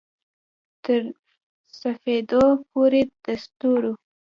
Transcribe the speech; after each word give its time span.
تر 0.83 1.01
سپیدو 1.79 2.43
پوري 2.69 3.01
د 3.23 3.25
ستورو 3.43 3.93